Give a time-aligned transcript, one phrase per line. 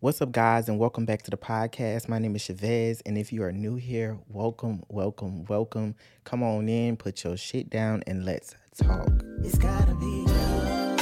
[0.00, 2.08] What's up, guys, and welcome back to the podcast.
[2.08, 5.96] My name is Chavez, and if you are new here, welcome, welcome, welcome.
[6.22, 9.08] Come on in, put your shit down, and let's talk.
[9.42, 11.00] It's gotta be love.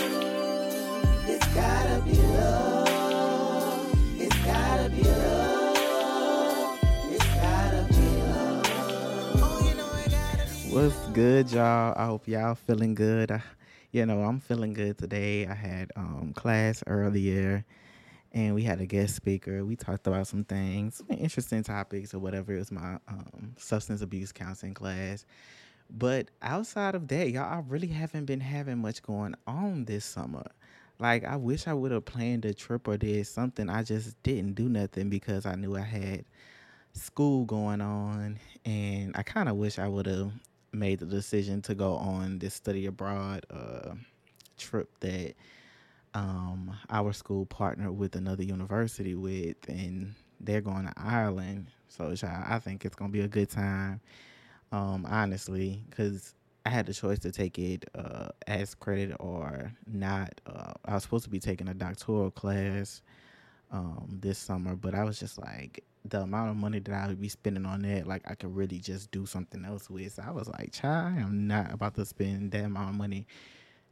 [1.29, 4.19] It's gotta be love.
[4.19, 6.79] It's gotta be love.
[7.13, 8.67] It's gotta be love.
[9.43, 11.93] Oh, you know I gotta be What's good, y'all?
[11.99, 13.31] I hope y'all feeling good.
[13.31, 13.43] I,
[13.93, 15.47] you know, I'm feeling good today.
[15.47, 17.67] I had um, class earlier
[18.37, 19.65] and we had a guest speaker.
[19.65, 22.55] We talked about some things, interesting topics or whatever.
[22.55, 25.25] It was my um, substance abuse counseling class.
[25.89, 30.45] But outside of that, y'all, I really haven't been having much going on this summer.
[30.99, 33.71] Like, I wish I would have planned a trip or did something.
[33.71, 36.27] I just didn't do nothing because I knew I had
[36.93, 38.39] school going on.
[38.67, 40.31] And I kind of wish I would have
[40.73, 43.95] made the decision to go on this study abroad uh,
[44.59, 45.35] trip that
[46.17, 51.67] um, our school partnered with another university with, and they're going to Ireland.
[51.89, 54.01] So I think it's gonna be a good time.
[54.73, 60.41] Um, honestly, because I had the choice to take it uh, as credit or not.
[60.47, 63.03] Uh, I was supposed to be taking a doctoral class
[63.71, 67.21] um, this summer, but I was just like, the amount of money that I would
[67.21, 70.15] be spending on that, like I could really just do something else with.
[70.15, 73.27] So I was like, child, I'm not about to spend that amount of money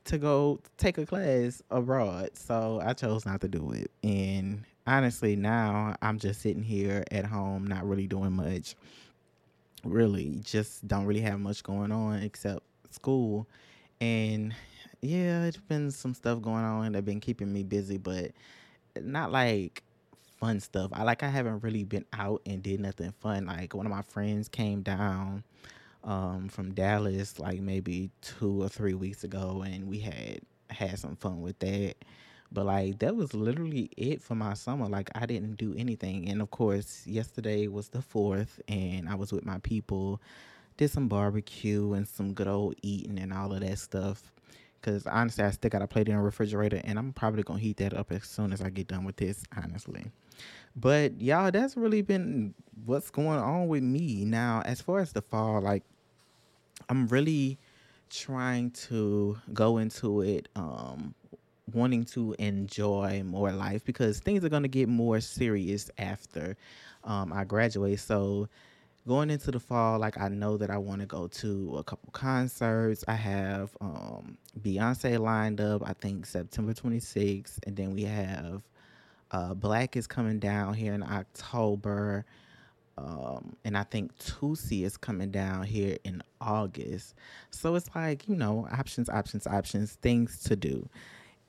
[0.05, 2.31] to go take a class abroad.
[2.35, 3.91] So I chose not to do it.
[4.03, 8.77] And honestly, now I'm just sitting here at home, not really doing much.
[9.85, 13.47] Really, just don't really have much going on except school.
[14.01, 14.55] And
[15.01, 18.33] yeah, it's been some stuff going on that been keeping me busy, but
[19.01, 19.83] not like
[20.39, 20.91] fun stuff.
[20.93, 23.47] I like I haven't really been out and did nothing fun.
[23.47, 25.45] Like one of my friends came down
[26.05, 31.17] um, from Dallas like maybe two or three weeks ago, and we had had some
[31.17, 31.95] fun with that.
[32.53, 34.87] But like that was literally it for my summer.
[34.87, 39.33] Like I didn't do anything, and of course, yesterday was the fourth, and I was
[39.33, 40.21] with my people,
[40.77, 44.31] did some barbecue and some good old eating and all of that stuff.
[44.83, 47.79] Cause honestly, I still got a plate in the refrigerator, and I'm probably gonna heat
[47.79, 49.43] that up as soon as I get done with this.
[49.57, 50.05] Honestly,
[50.77, 54.63] but y'all, that's really been what's going on with me now.
[54.67, 55.85] As far as the fall, like
[56.89, 57.59] I'm really
[58.11, 61.15] trying to go into it um,
[61.73, 66.57] wanting to enjoy more life because things are going to get more serious after
[67.05, 68.01] um, I graduate.
[68.01, 68.49] So
[69.07, 72.11] going into the fall, like I know that I want to go to a couple
[72.13, 73.05] concerts.
[73.09, 78.63] I have um, Beyonce lined up, I think September 26th, and then we have
[79.31, 82.25] uh, Black is coming down here in October.
[82.97, 87.15] Um, and I think Tusi is coming down here in August.
[87.51, 90.89] So it's like, you know, options, options, options, things to do.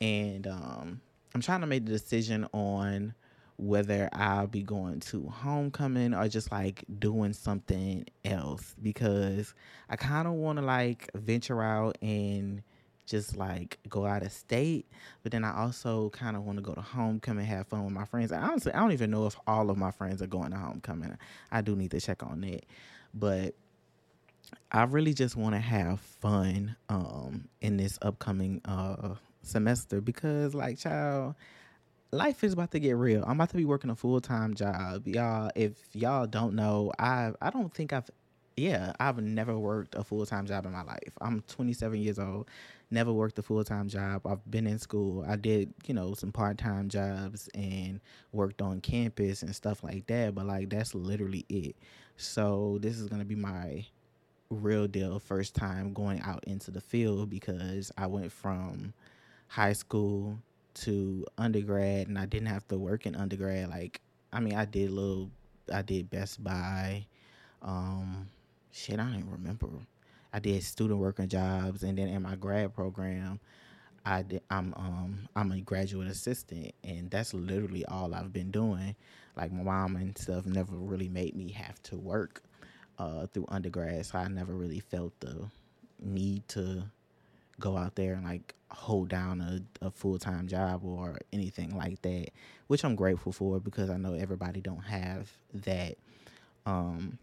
[0.02, 1.02] And um,
[1.34, 3.14] I'm trying to make the decision on
[3.58, 9.54] whether I'll be going to homecoming or just like doing something else because
[9.90, 12.64] I kind of want to like venture out and
[13.06, 14.88] just like go out of state.
[15.24, 18.06] But then I also kind of want to go to homecoming, have fun with my
[18.06, 18.32] friends.
[18.32, 21.18] I honestly, I don't even know if all of my friends are going to homecoming.
[21.52, 22.66] I do need to check on that.
[23.14, 23.56] But
[24.72, 30.78] I really just want to have fun um, in this upcoming uh, semester because, like,
[30.78, 31.36] child,
[32.12, 33.24] life is about to get real.
[33.26, 35.52] I'm about to be working a full time job, y'all.
[35.56, 38.10] If y'all don't know, I I don't think I've
[38.58, 41.14] yeah, I've never worked a full time job in my life.
[41.22, 42.48] I'm 27 years old,
[42.92, 44.26] never worked a full time job.
[44.26, 45.26] I've been in school.
[45.28, 48.00] I did, you know, some part time jobs and
[48.32, 50.36] worked on campus and stuff like that.
[50.36, 51.76] But like, that's literally it.
[52.18, 53.86] So this is gonna be my
[54.50, 58.94] real deal first time going out into the field because I went from
[59.48, 60.38] high school
[60.76, 63.70] to undergrad and I didn't have to work in undergrad.
[63.70, 65.32] Like, I mean, I did a little,
[65.74, 67.06] I did Best Buy.
[67.62, 68.30] Um,
[68.72, 69.68] shit, I don't even remember.
[70.36, 73.40] I did student working jobs, and then in my grad program,
[74.06, 78.98] I did, I'm um I'm a graduate assistant, and that's literally all I've been doing.
[79.38, 82.44] Like my mom and stuff never really made me have to work
[83.00, 85.48] uh, through undergrad, so I never really felt the
[86.02, 86.84] need to
[87.58, 92.02] go out there and like hold down a, a full time job or anything like
[92.02, 92.28] that,
[92.68, 95.96] which I'm grateful for because I know everybody don't have that.
[96.66, 97.20] Um,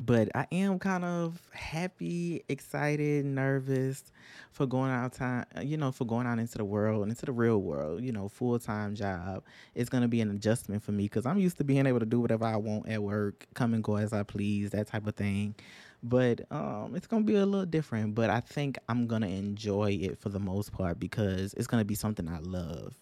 [0.00, 4.02] but I am kind of happy, excited, nervous
[4.50, 7.32] for going out time, you know, for going out into the world and into the
[7.32, 9.44] real world, you know, full time job.
[9.74, 12.06] It's going to be an adjustment for me because I'm used to being able to
[12.06, 15.14] do whatever I want at work, come and go as I please, that type of
[15.14, 15.54] thing.
[16.02, 19.28] But um, it's going to be a little different, but I think I'm going to
[19.28, 22.94] enjoy it for the most part because it's going to be something I love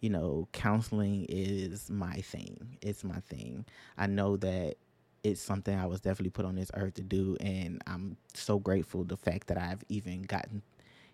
[0.00, 2.78] you know, counseling is my thing.
[2.80, 3.66] It's my thing.
[3.98, 4.76] I know that
[5.22, 9.04] it's something I was definitely put on this earth to do, and I'm so grateful
[9.04, 10.62] the fact that I've even gotten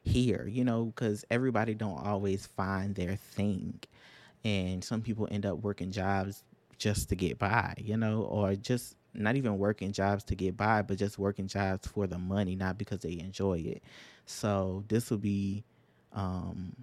[0.03, 0.47] here.
[0.50, 3.81] You know, because everybody don't always find their thing,
[4.44, 6.43] and some people end up working jobs
[6.79, 7.75] just to get by.
[7.79, 11.87] You know, or just not even working jobs to get by, but just working jobs
[11.87, 13.82] for the money, not because they enjoy it.
[14.26, 15.64] So this will be
[16.12, 16.75] um,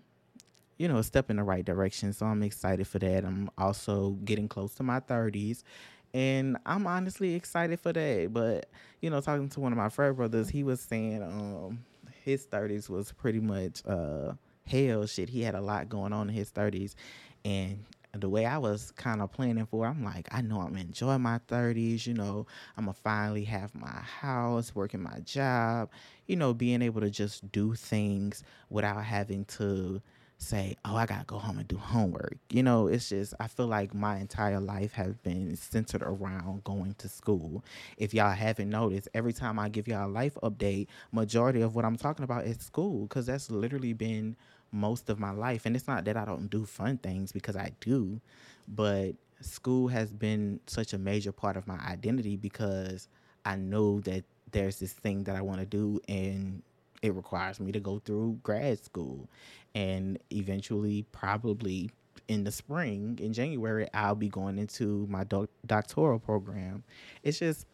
[0.78, 2.14] you know, a step in the right direction.
[2.14, 3.24] So I'm excited for that.
[3.24, 5.64] I'm also getting close to my 30s.
[6.13, 8.30] And I'm honestly excited for that.
[8.31, 8.68] But,
[9.01, 11.83] you know, talking to one of my frat brothers, he was saying um,
[12.24, 14.33] his 30s was pretty much uh,
[14.68, 15.30] hell shit.
[15.30, 16.95] He had a lot going on in his 30s.
[17.44, 17.83] And
[18.13, 21.39] the way I was kind of planning for, I'm like, I know I'm enjoying my
[21.48, 22.45] 30s, you know,
[22.77, 25.89] I'm gonna finally have my house, working my job,
[26.27, 30.00] you know, being able to just do things without having to
[30.44, 32.38] say, oh, I gotta go home and do homework.
[32.50, 36.95] You know, it's just, I feel like my entire life has been centered around going
[37.00, 37.63] to school.
[37.98, 41.86] If y'all haven't noticed, every time I give y'all a life update, majority of what
[41.86, 44.36] I'm talking about is school, because that's literally been
[44.72, 45.66] most of my life.
[45.66, 48.19] And it's not that I don't do fun things because I do,
[48.68, 53.07] but school has been such a major part of my identity because
[53.45, 56.62] I know that there's this thing that I want to do and
[57.01, 59.28] it requires me to go through grad school
[59.75, 61.90] and eventually probably
[62.28, 66.84] in the spring in January I'll be going into my doc- doctoral program.
[67.24, 67.66] It's just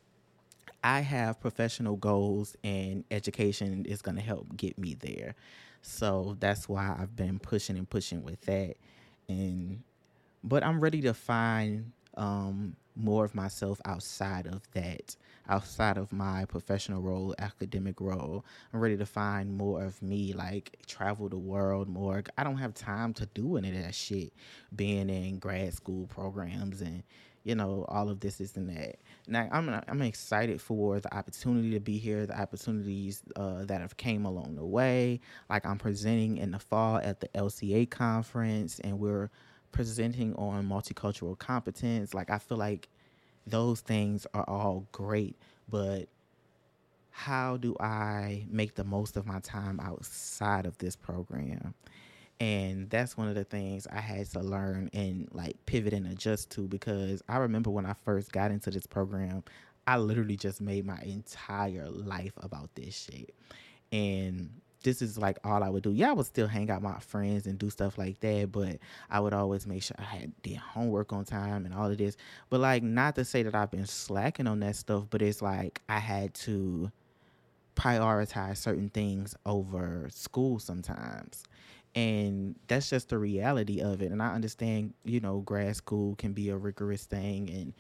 [0.84, 5.36] I have professional goals and education is going to help get me there.
[5.82, 8.76] So that's why I've been pushing and pushing with that.
[9.28, 9.84] And
[10.44, 15.16] but I'm ready to find um, more of myself outside of that,
[15.48, 18.46] outside of my professional role, academic role.
[18.74, 22.24] I'm ready to find more of me, like travel the world more.
[22.38, 24.34] I don't have time to do any of that shit,
[24.76, 27.04] being in grad school programs and
[27.44, 28.98] you know all of this, is and that.
[29.28, 33.98] Now I'm I'm excited for the opportunity to be here, the opportunities uh, that have
[33.98, 35.22] came along the way.
[35.50, 39.30] Like I'm presenting in the fall at the LCA conference, and we're
[39.72, 42.14] presenting on multicultural competence.
[42.14, 42.90] Like I feel like
[43.48, 45.36] those things are all great,
[45.70, 46.08] but
[47.12, 51.74] how do I make the most of my time outside of this program?
[52.40, 56.50] and that's one of the things I had to learn and like pivot and adjust
[56.52, 59.44] to because I remember when I first got into this program,
[59.86, 63.34] I literally just made my entire life about this shit.
[63.92, 64.52] And
[64.84, 65.92] this is like all I would do.
[65.92, 68.78] Yeah, I would still hang out with my friends and do stuff like that, but
[69.10, 72.18] I would always make sure I had did homework on time and all of this.
[72.50, 75.82] But like not to say that I've been slacking on that stuff, but it's like
[75.90, 76.92] I had to
[77.76, 81.44] prioritize certain things over school sometimes
[81.96, 86.34] and that's just the reality of it and i understand you know grad school can
[86.34, 87.74] be a rigorous thing and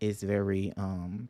[0.00, 1.28] it's very um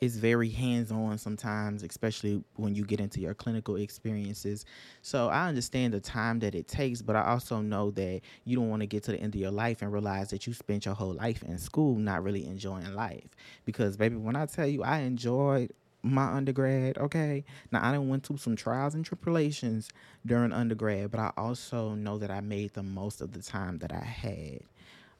[0.00, 4.64] it's very hands-on sometimes especially when you get into your clinical experiences
[5.02, 8.70] so i understand the time that it takes but i also know that you don't
[8.70, 10.94] want to get to the end of your life and realize that you spent your
[10.94, 13.28] whole life in school not really enjoying life
[13.64, 15.70] because baby when i tell you i enjoyed
[16.02, 17.44] my undergrad, okay?
[17.70, 19.90] Now I done went through some trials and tribulations
[20.24, 23.92] during undergrad, but I also know that I made the most of the time that
[23.92, 24.60] I had.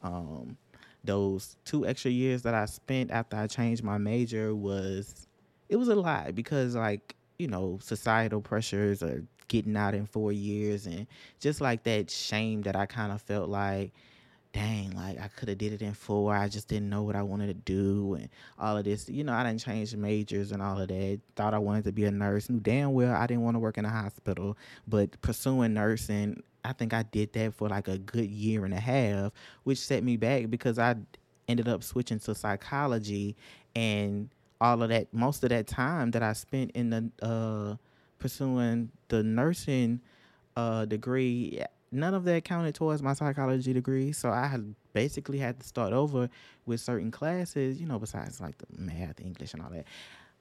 [0.02, 0.56] Um,
[1.04, 5.26] those two extra years that I spent after I changed my major was
[5.68, 10.32] it was a lot because like, you know, societal pressures are getting out in four
[10.32, 11.06] years and
[11.40, 13.92] just like that shame that I kind of felt like
[14.52, 16.34] dang, like I could have did it in four.
[16.34, 18.28] I just didn't know what I wanted to do and
[18.58, 19.08] all of this.
[19.08, 21.20] You know, I didn't change majors and all of that.
[21.36, 22.50] Thought I wanted to be a nurse.
[22.50, 24.56] Knew damn well I didn't want to work in a hospital.
[24.88, 28.80] But pursuing nursing, I think I did that for like a good year and a
[28.80, 29.32] half,
[29.64, 30.96] which set me back because I
[31.48, 33.36] ended up switching to psychology
[33.74, 34.28] and
[34.60, 35.12] all of that.
[35.12, 37.76] Most of that time that I spent in the uh,
[38.18, 40.00] pursuing the nursing
[40.56, 41.62] uh, degree
[41.92, 44.12] none of that counted towards my psychology degree.
[44.12, 44.58] So I
[44.92, 46.28] basically had to start over
[46.66, 49.86] with certain classes, you know, besides like the math, English, and all that.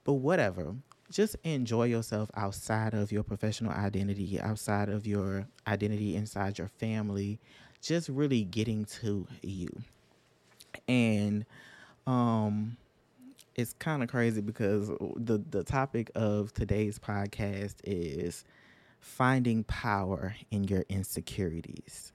[0.04, 0.76] But whatever.
[1.12, 7.40] Just enjoy yourself outside of your professional identity, outside of your identity inside your family.
[7.82, 9.70] Just really getting to you.
[10.88, 11.46] And
[12.08, 12.78] um
[13.56, 18.46] it's kind of crazy because the the topic of today's podcast is
[19.02, 22.14] finding power in your insecurities.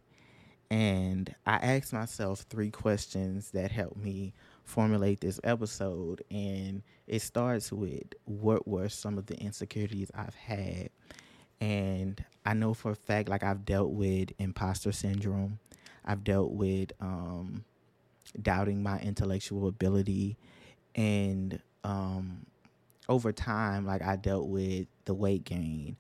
[0.70, 4.34] And I asked myself three questions that helped me
[4.64, 6.25] formulate this episode.
[6.30, 10.90] And it starts with what were some of the insecurities I've had?
[11.61, 15.59] And I know for a fact, like I've dealt with imposter syndrome.
[16.04, 17.64] I've dealt with um,
[18.40, 20.37] doubting my intellectual ability.
[20.94, 22.47] And um,
[23.09, 25.97] over time, like I dealt with the weight gain.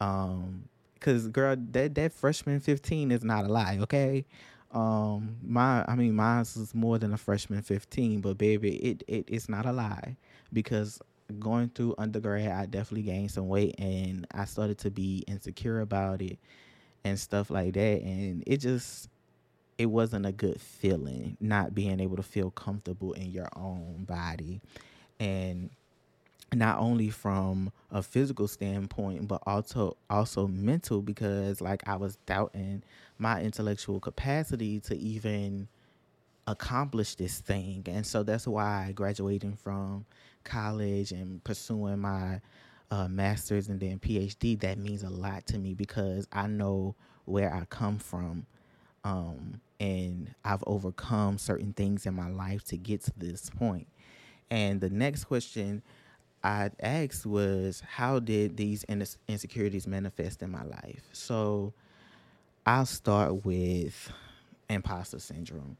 [0.00, 0.68] Um,
[1.00, 3.78] cause girl, that, that freshman 15 is not a lie.
[3.82, 4.24] Okay.
[4.72, 9.24] Um, my, I mean, mine is more than a freshman 15, but baby, it, it,
[9.28, 10.16] it's not a lie
[10.52, 11.00] because
[11.38, 16.22] going through undergrad, I definitely gained some weight and I started to be insecure about
[16.22, 16.38] it
[17.04, 18.02] and stuff like that.
[18.02, 19.08] And it just,
[19.78, 24.60] it wasn't a good feeling not being able to feel comfortable in your own body.
[25.18, 25.70] And
[26.54, 32.82] not only from a physical standpoint, but also also mental because like I was doubting
[33.20, 35.68] my intellectual capacity to even
[36.46, 37.84] accomplish this thing.
[37.86, 40.06] And so that's why graduating from
[40.42, 42.40] college and pursuing my
[42.90, 46.96] uh, master's and then PhD, that means a lot to me because I know
[47.26, 48.46] where I come from.
[49.04, 53.86] Um, and I've overcome certain things in my life to get to this point.
[54.50, 55.82] And the next question
[56.42, 58.84] I asked was, how did these
[59.28, 61.02] insecurities manifest in my life?
[61.12, 61.72] So
[62.70, 64.12] I'll start with
[64.68, 65.76] imposter syndrome.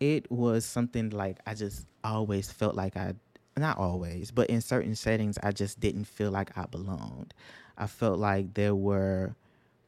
[0.00, 3.12] It was something like I just always felt like I,
[3.54, 7.34] not always, but in certain settings, I just didn't feel like I belonged.
[7.76, 9.36] I felt like there were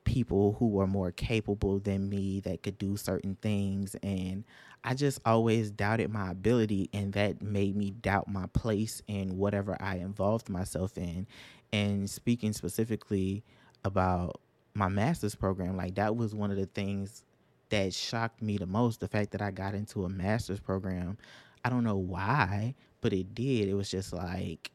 [0.05, 3.97] people who were more capable than me that could do certain things.
[4.03, 4.45] And
[4.85, 9.79] I just always doubted my ability, and that made me doubt my place in whatever
[9.81, 11.27] I involved myself in.
[11.73, 13.45] And speaking specifically
[13.83, 14.43] about
[14.79, 17.25] my master's program, like that was one of the things
[17.71, 21.19] that shocked me the most the fact that I got into a master's program.
[21.65, 23.69] I don't know why, but it did.
[23.69, 24.71] It was just like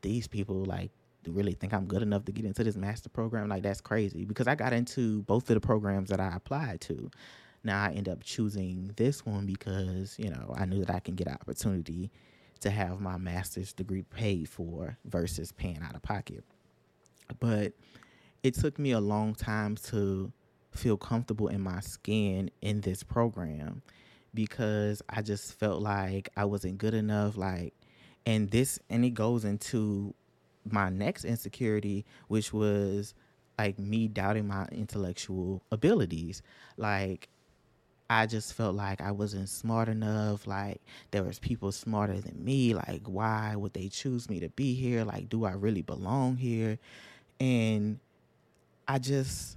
[0.00, 0.90] these people, like,
[1.28, 3.48] really think I'm good enough to get into this master program.
[3.48, 7.10] Like that's crazy because I got into both of the programs that I applied to.
[7.62, 11.14] Now I end up choosing this one because, you know, I knew that I can
[11.14, 12.10] get an opportunity
[12.60, 16.42] to have my master's degree paid for versus paying out of pocket.
[17.38, 17.74] But
[18.42, 20.32] it took me a long time to
[20.72, 23.82] feel comfortable in my skin in this program
[24.32, 27.74] because I just felt like I wasn't good enough like
[28.26, 30.14] and this and it goes into
[30.64, 33.14] my next insecurity, which was
[33.58, 36.42] like me doubting my intellectual abilities.
[36.76, 37.28] Like
[38.08, 40.46] I just felt like I wasn't smart enough.
[40.46, 40.80] Like
[41.10, 42.74] there was people smarter than me.
[42.74, 45.04] Like why would they choose me to be here?
[45.04, 46.78] Like do I really belong here?
[47.38, 47.98] And
[48.90, 49.56] I just,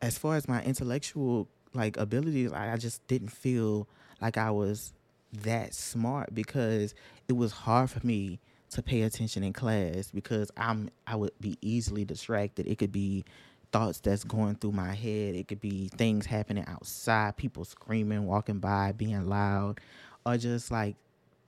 [0.00, 3.86] as far as my intellectual like abilities, I just didn't feel
[4.22, 4.94] like I was
[5.42, 6.94] that smart because
[7.28, 8.38] it was hard for me
[8.70, 12.66] to pay attention in class because I'm I would be easily distracted.
[12.66, 13.26] It could be
[13.72, 15.34] thoughts that's going through my head.
[15.34, 19.80] It could be things happening outside, people screaming, walking by, being loud,
[20.24, 20.96] or just like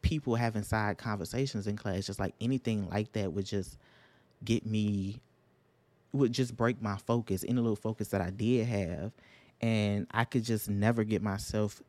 [0.02, 2.04] people having side conversations in class.
[2.04, 3.78] Just like anything like that would just
[4.44, 5.20] get me
[6.14, 9.12] would just break my focus, any little focus that I did have.
[9.60, 11.82] And I could just never get myself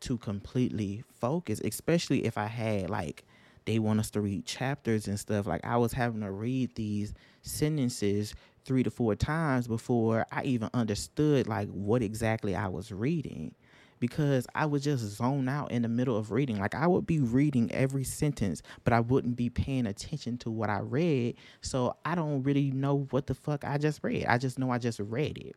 [0.00, 3.24] to completely focus, especially if I had like
[3.64, 5.46] they want us to read chapters and stuff.
[5.46, 10.70] Like I was having to read these sentences three to four times before I even
[10.74, 13.54] understood like what exactly I was reading
[14.00, 16.58] because I would just zone out in the middle of reading.
[16.58, 20.70] Like I would be reading every sentence, but I wouldn't be paying attention to what
[20.70, 21.36] I read.
[21.60, 24.26] So I don't really know what the fuck I just read.
[24.26, 25.56] I just know I just read it.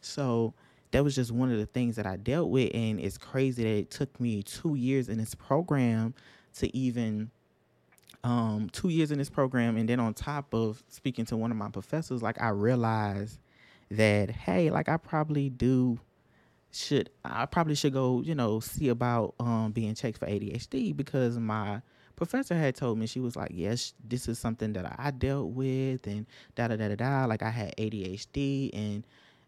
[0.00, 0.54] So
[0.92, 2.70] that was just one of the things that I dealt with.
[2.74, 6.14] And it's crazy that it took me two years in this program
[6.54, 7.30] to even
[8.24, 11.56] um, two years in this program, and then on top of speaking to one of
[11.56, 13.40] my professors, like I realized
[13.90, 15.98] that hey, like I probably do
[16.72, 21.38] should I probably should go, you know, see about um, being checked for ADHD because
[21.38, 21.82] my
[22.16, 26.06] professor had told me she was like, yes, this is something that I dealt with,
[26.06, 27.24] and da da da da da.
[27.26, 29.06] Like I had ADHD, and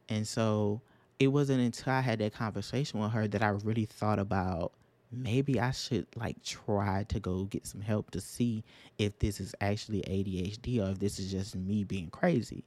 [0.08, 0.82] and so
[1.18, 4.72] it wasn't until I had that conversation with her that I really thought about
[5.10, 8.64] maybe I should like try to go get some help to see
[8.98, 12.64] if this is actually ADHD or if this is just me being crazy.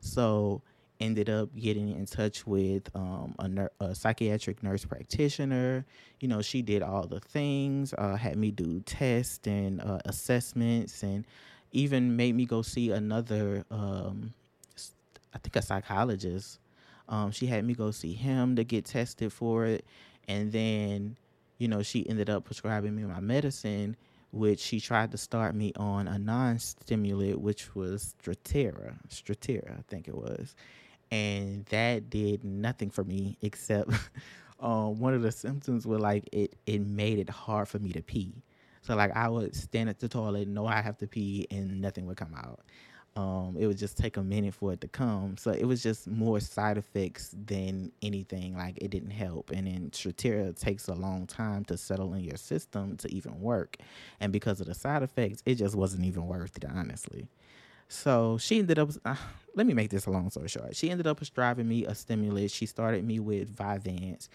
[0.00, 0.62] So
[1.00, 5.86] ended up getting in touch with um, a, ner- a, psychiatric nurse practitioner.
[6.20, 11.02] You know, she did all the things, uh, had me do tests and uh, assessments,
[11.02, 11.24] and
[11.72, 14.32] even made me go see another, um,
[15.34, 16.58] I think a psychologist.
[17.08, 19.84] Um, she had me go see him to get tested for it,
[20.26, 21.16] and then
[21.58, 23.96] you know, she ended up prescribing me my medicine.
[24.30, 30.06] which she tried to start me on a non-stimulant, which was Strattera, Strattera, I think
[30.06, 30.54] it was,
[31.10, 33.90] and that did nothing for me except
[34.60, 38.02] um, one of the symptoms was like it it made it hard for me to
[38.02, 38.34] pee.
[38.82, 42.06] So like I would stand at the toilet, know I have to pee, and nothing
[42.06, 42.60] would come out.
[43.16, 45.36] Um, it would just take a minute for it to come.
[45.36, 48.56] So it was just more side effects than anything.
[48.56, 49.50] Like it didn't help.
[49.50, 53.76] And then Strattera takes a long time to settle in your system to even work.
[54.20, 57.28] And because of the side effects, it just wasn't even worth it, honestly.
[57.88, 59.16] So she ended up, uh,
[59.54, 60.76] let me make this a long story short.
[60.76, 62.50] She ended up prescribing me a stimulant.
[62.50, 64.28] She started me with Vyvanse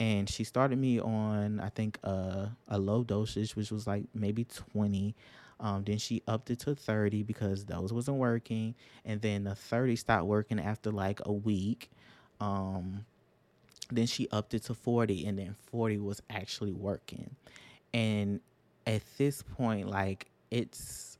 [0.00, 4.44] and she started me on, I think, uh, a low dosage, which was like maybe
[4.44, 5.14] 20.
[5.60, 8.74] Um, then she upped it to 30 because those wasn't working.
[9.04, 11.90] And then the 30 stopped working after like a week.
[12.40, 13.04] Um,
[13.90, 17.36] then she upped it to 40 and then 40 was actually working.
[17.92, 18.40] And
[18.86, 21.13] at this point, like it's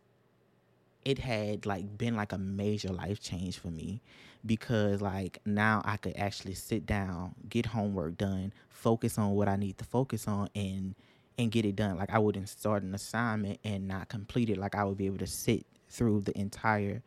[1.05, 4.01] it had like been like a major life change for me
[4.45, 9.57] because like now I could actually sit down, get homework done, focus on what I
[9.57, 10.95] need to focus on and
[11.39, 11.97] and get it done.
[11.97, 14.59] Like I wouldn't start an assignment and not complete it.
[14.59, 17.03] Like I would be able to sit through the entire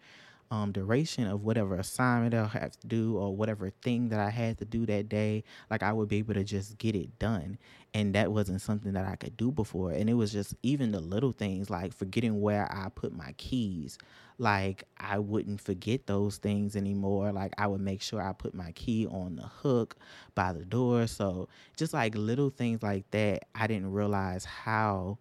[0.51, 4.57] um, duration of whatever assignment I'll have to do or whatever thing that I had
[4.59, 7.57] to do that day, like I would be able to just get it done.
[7.93, 9.91] And that wasn't something that I could do before.
[9.91, 13.97] And it was just even the little things like forgetting where I put my keys.
[14.37, 17.31] Like I wouldn't forget those things anymore.
[17.31, 19.95] Like I would make sure I put my key on the hook
[20.35, 21.07] by the door.
[21.07, 25.17] So just like little things like that, I didn't realize how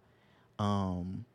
[0.59, 1.25] um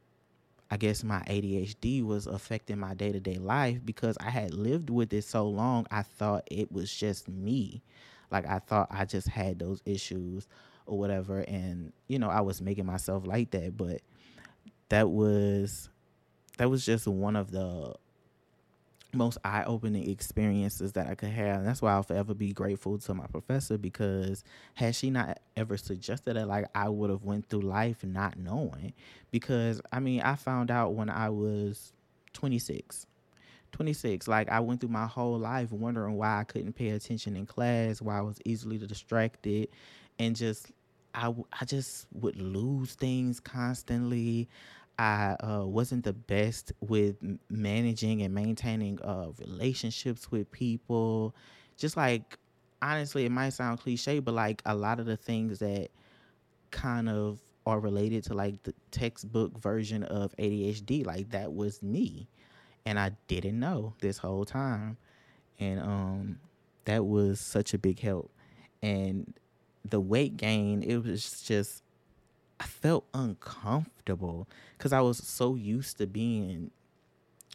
[0.72, 4.88] I guess my ADHD was affecting my day to day life because I had lived
[4.88, 5.86] with it so long.
[5.90, 7.82] I thought it was just me.
[8.30, 10.48] Like I thought I just had those issues
[10.86, 11.40] or whatever.
[11.40, 13.76] And, you know, I was making myself like that.
[13.76, 14.00] But
[14.88, 15.90] that was,
[16.56, 17.94] that was just one of the
[19.14, 21.58] most eye opening experiences that I could have.
[21.58, 25.76] And that's why I'll forever be grateful to my professor because had she not ever
[25.76, 28.92] suggested it, like I would have went through life not knowing.
[29.30, 31.92] Because I mean, I found out when I was
[32.34, 33.06] 26.
[33.72, 37.46] 26 like i went through my whole life wondering why i couldn't pay attention in
[37.46, 39.66] class why i was easily distracted
[40.18, 40.70] and just
[41.14, 44.46] i, I just would lose things constantly
[44.98, 47.16] I uh, wasn't the best with
[47.48, 51.34] managing and maintaining uh, relationships with people.
[51.76, 52.38] Just like,
[52.80, 55.88] honestly, it might sound cliche, but like a lot of the things that
[56.70, 62.28] kind of are related to like the textbook version of ADHD, like that was me.
[62.84, 64.96] And I didn't know this whole time.
[65.60, 66.38] And um,
[66.84, 68.30] that was such a big help.
[68.82, 69.32] And
[69.88, 71.82] the weight gain, it was just
[72.62, 74.48] I felt uncomfortable
[74.78, 76.70] because I was so used to being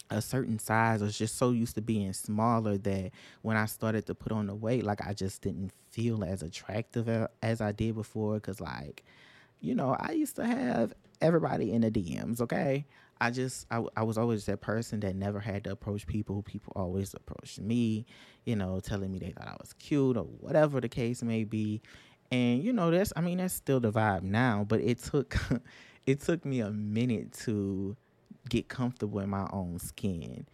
[0.09, 1.01] a certain size.
[1.01, 4.47] I was just so used to being smaller that when I started to put on
[4.47, 7.07] the weight, like I just didn't feel as attractive
[7.41, 8.35] as I did before.
[8.35, 9.05] Because, like,
[9.61, 10.91] you know, I used to have
[11.21, 12.85] everybody in the DMs, okay?
[13.21, 16.43] I just, I, I was always that person that never had to approach people.
[16.43, 18.05] People always approached me,
[18.43, 21.81] you know, telling me they thought I was cute or whatever the case may be.
[22.31, 25.37] And you know, that's I mean, that's still the vibe now, but it took
[26.05, 27.95] it took me a minute to
[28.49, 30.45] get comfortable in my own skin.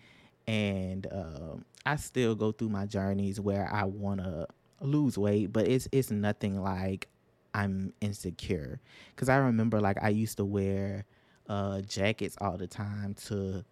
[0.48, 1.56] And uh,
[1.86, 4.48] I still go through my journeys where I wanna
[4.82, 7.08] lose weight, but it's it's nothing like
[7.54, 8.80] I'm insecure.
[9.16, 11.06] Cause I remember like I used to wear
[11.50, 13.64] uh, jackets all the time to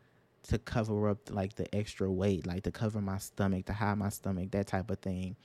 [0.44, 4.10] to cover up like the extra weight, like to cover my stomach, to hide my
[4.10, 5.36] stomach, that type of thing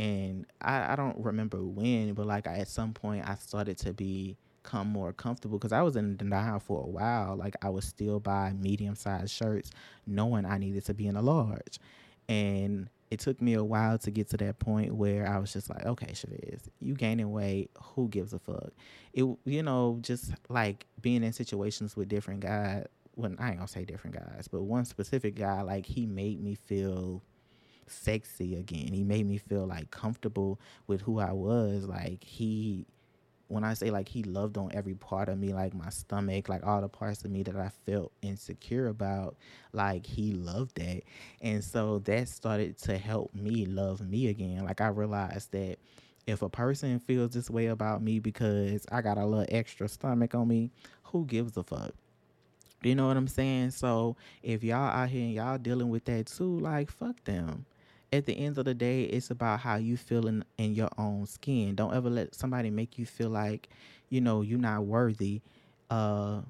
[0.00, 3.92] and I, I don't remember when, but like I, at some point I started to
[3.92, 7.36] become more comfortable because I was in denial for a while.
[7.36, 9.70] Like I was still buy medium sized shirts,
[10.06, 11.78] knowing I needed to be in a large,
[12.30, 15.68] and it took me a while to get to that point where I was just
[15.68, 18.70] like, okay, Chavez, you gaining weight, who gives a fuck?
[19.12, 22.86] It, you know, just like being in situations with different guys.
[23.16, 26.54] When I ain't gonna say different guys, but one specific guy, like he made me
[26.54, 27.22] feel
[27.90, 28.92] sexy again.
[28.92, 31.86] He made me feel like comfortable with who I was.
[31.86, 32.86] Like he
[33.50, 36.64] when I say like he loved on every part of me, like my stomach, like
[36.64, 39.36] all the parts of me that I felt insecure about,
[39.72, 41.02] like he loved that.
[41.42, 44.64] And so that started to help me love me again.
[44.64, 45.78] Like I realized that
[46.28, 50.32] if a person feels this way about me because I got a little extra stomach
[50.36, 50.70] on me,
[51.04, 51.92] who gives a fuck?
[52.82, 53.72] You know what I'm saying?
[53.72, 57.66] So if y'all out here and y'all dealing with that too, like fuck them
[58.12, 61.26] at the end of the day, it's about how you feel in, in your own
[61.26, 61.74] skin.
[61.74, 63.68] Don't ever let somebody make you feel like,
[64.08, 65.40] you know, you're not worthy
[65.90, 66.40] uh,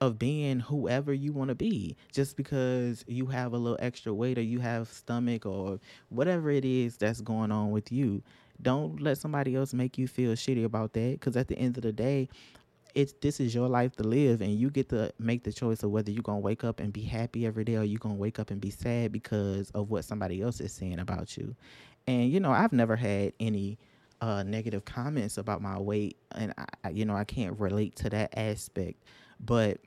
[0.00, 4.36] of being whoever you want to be just because you have a little extra weight
[4.36, 8.22] or you have stomach or whatever it is that's going on with you
[8.60, 11.82] don't let somebody else make you feel shitty about that because at the end of
[11.82, 12.28] the day
[12.94, 15.90] it's this is your life to live and you get to make the choice of
[15.90, 18.50] whether you're gonna wake up and be happy every day or you're gonna wake up
[18.50, 21.54] and be sad because of what somebody else is saying about you.
[22.06, 23.78] And you know i've never had any
[24.20, 28.36] uh, negative comments about my weight and I, you know i can't relate to that
[28.38, 29.02] aspect.
[29.40, 29.78] But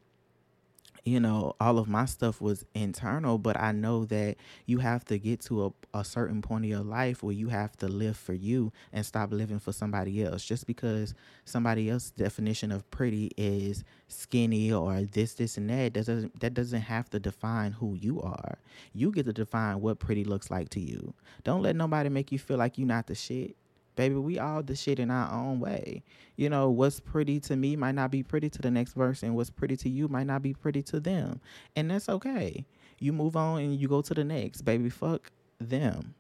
[1.05, 5.19] you know, all of my stuff was internal, but I know that you have to
[5.19, 8.33] get to a, a certain point of your life where you have to live for
[8.33, 10.43] you and stop living for somebody else.
[10.43, 11.13] Just because
[11.45, 16.81] somebody else's definition of pretty is skinny or this, this, and that, doesn't that doesn't
[16.81, 18.57] have to define who you are.
[18.91, 21.13] You get to define what pretty looks like to you.
[21.43, 23.55] Don't let nobody make you feel like you're not the shit
[23.95, 26.03] baby, we all the shit in our own way.
[26.35, 29.33] You know, what's pretty to me might not be pretty to the next person.
[29.33, 31.41] What's pretty to you might not be pretty to them.
[31.75, 32.65] And that's okay.
[32.99, 34.61] You move on and you go to the next.
[34.61, 36.15] Baby, fuck them.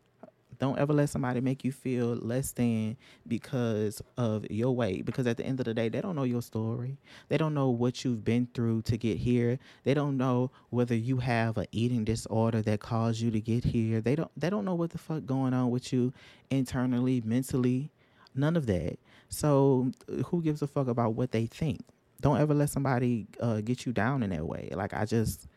[0.65, 2.97] Don't ever let somebody make you feel less than
[3.27, 5.05] because of your weight.
[5.05, 6.97] Because at the end of the day, they don't know your story.
[7.29, 9.59] They don't know what you've been through to get here.
[9.83, 14.01] They don't know whether you have an eating disorder that caused you to get here.
[14.01, 16.13] They don't they don't know what the fuck going on with you
[16.49, 17.91] internally, mentally.
[18.33, 18.97] None of that.
[19.29, 19.91] So
[20.25, 21.81] who gives a fuck about what they think?
[22.21, 24.71] Don't ever let somebody uh, get you down in that way.
[24.73, 25.47] Like I just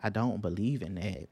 [0.00, 1.26] I don't believe in that.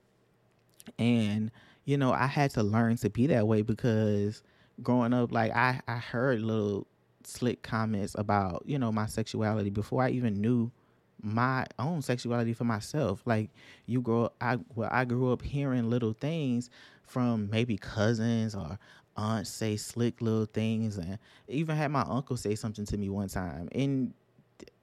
[0.98, 1.52] And
[1.90, 4.44] you know, I had to learn to be that way because
[4.80, 6.86] growing up, like I, I heard little
[7.24, 10.70] slick comments about, you know, my sexuality before I even knew
[11.20, 13.22] my own sexuality for myself.
[13.26, 13.50] Like
[13.86, 16.70] you grow I well, I grew up hearing little things
[17.02, 18.78] from maybe cousins or
[19.16, 23.28] aunts say slick little things and even had my uncle say something to me one
[23.28, 23.68] time.
[23.72, 24.14] And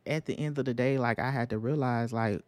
[0.05, 2.41] at the end of the day, like I had to realize like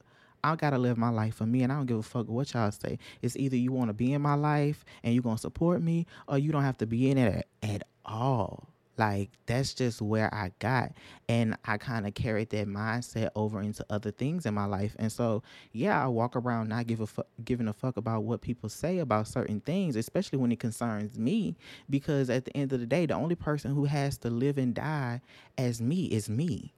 [0.44, 2.72] I gotta live my life for me, and I don't give a fuck what y'all
[2.72, 3.00] say.
[3.22, 6.38] It's either you want to be in my life and you gonna support me, or
[6.38, 8.70] you don't have to be in it at, at all.
[8.98, 10.92] Like that's just where I got,
[11.30, 14.94] and I kind of carried that mindset over into other things in my life.
[15.00, 18.42] And so, yeah, I walk around not give a fu- giving a fuck about what
[18.42, 21.56] people say about certain things, especially when it concerns me,
[21.90, 24.76] because at the end of the day, the only person who has to live and
[24.76, 25.22] die
[25.58, 26.74] as me is me.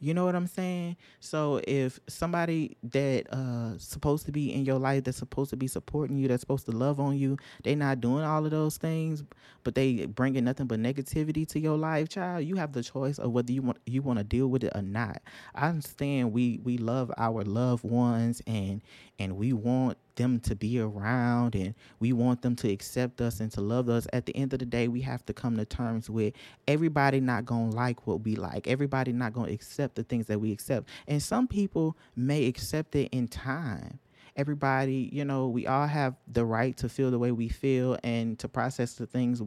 [0.00, 0.96] You know what I'm saying?
[1.20, 5.66] So if somebody that uh supposed to be in your life that's supposed to be
[5.66, 9.22] supporting you, that's supposed to love on you, they not doing all of those things,
[9.62, 12.44] but they bringing nothing but negativity to your life, child.
[12.44, 14.82] You have the choice of whether you want you want to deal with it or
[14.82, 15.22] not.
[15.54, 18.80] I understand we we love our loved ones and
[19.18, 23.50] and we want them to be around and we want them to accept us and
[23.52, 24.06] to love us.
[24.12, 26.34] At the end of the day, we have to come to terms with
[26.68, 28.66] everybody not going to like what we like.
[28.66, 30.88] Everybody not going to accept the things that we accept.
[31.06, 33.98] And some people may accept it in time.
[34.36, 38.38] Everybody, you know, we all have the right to feel the way we feel and
[38.38, 39.42] to process the things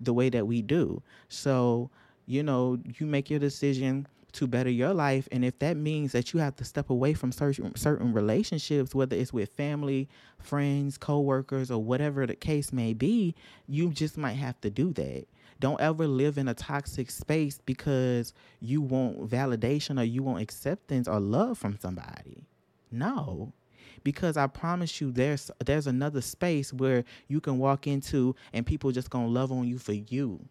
[0.00, 1.02] the way that we do.
[1.28, 1.90] So,
[2.26, 6.32] you know, you make your decision to better your life and if that means that
[6.32, 11.70] you have to step away from certain certain relationships whether it's with family friends co-workers
[11.70, 13.34] or whatever the case may be
[13.66, 15.26] you just might have to do that.
[15.60, 21.08] Don't ever live in a toxic space because you want validation or you want acceptance
[21.08, 22.46] or love from somebody.
[22.90, 23.52] No
[24.04, 28.92] because I promise you there's there's another space where you can walk into and people
[28.92, 30.48] just going to love on you for you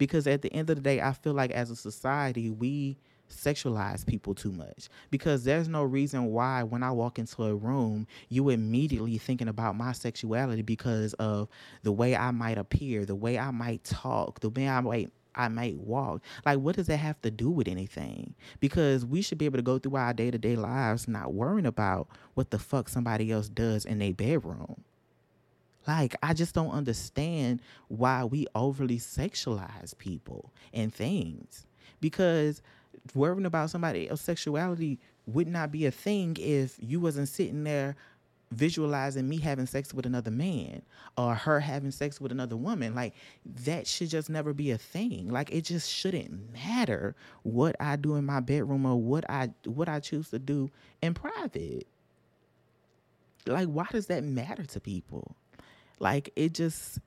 [0.00, 2.96] because at the end of the day, I feel like as a society, we
[3.28, 8.06] sexualize people too much because there's no reason why when I walk into a room,
[8.30, 11.48] you immediately thinking about my sexuality because of
[11.82, 15.48] the way I might appear, the way I might talk, the way I might I
[15.48, 16.22] might walk.
[16.46, 18.34] Like, what does that have to do with anything?
[18.58, 21.66] Because we should be able to go through our day to day lives not worrying
[21.66, 24.82] about what the fuck somebody else does in their bedroom.
[25.86, 31.66] Like, I just don't understand why we overly sexualize people and things.
[32.00, 32.62] Because
[33.14, 37.96] worrying about somebody else's sexuality would not be a thing if you wasn't sitting there
[38.52, 40.82] visualizing me having sex with another man
[41.16, 42.94] or her having sex with another woman.
[42.94, 43.14] Like
[43.64, 45.28] that should just never be a thing.
[45.28, 49.88] Like it just shouldn't matter what i do in my bedroom or what i what
[49.88, 51.86] i choose to do in private.
[53.46, 55.36] Like why does that matter to people
[56.00, 56.98] like it just,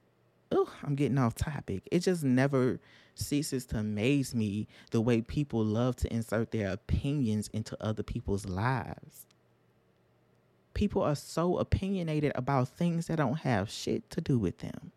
[0.52, 1.84] oh, I'm getting off topic.
[1.92, 2.80] It just never
[3.16, 8.46] ceases to amaze me the way people love to insert their opinions into other people's
[8.46, 9.26] lives.
[10.74, 14.92] People are so opinionated about things that don't have shit to do with them.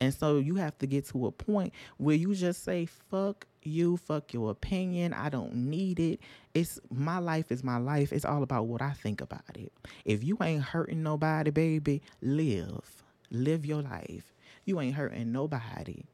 [0.00, 3.96] And so you have to get to a point where you just say, fuck you,
[3.96, 5.12] fuck your opinion.
[5.12, 6.20] I don't need it.
[6.54, 8.12] It's my life is my life.
[8.12, 9.72] It's all about what I think about it.
[10.04, 13.01] If you ain't hurting nobody, baby, live.
[13.32, 14.32] Live your life.
[14.64, 16.04] You ain't hurting nobody.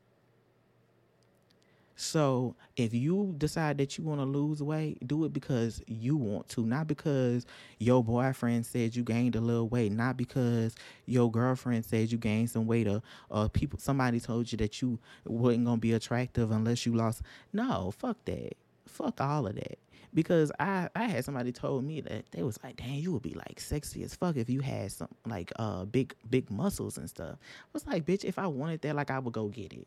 [2.00, 6.48] So if you decide that you want to lose weight, do it because you want
[6.50, 7.44] to, not because
[7.81, 10.76] your boyfriend said you gained a little weight, not because
[11.07, 15.00] your girlfriend said you gained some weight, or, or people somebody told you that you
[15.24, 17.22] wasn't gonna be attractive unless you lost.
[17.52, 18.57] No, fuck that.
[18.87, 19.78] Fuck all of that.
[20.14, 23.35] Because I, I had somebody told me that they was like, damn, you would be
[23.35, 27.37] like sexy as fuck if you had some like uh big big muscles and stuff.
[27.40, 29.87] I was like, bitch, if I wanted that, like I would go get it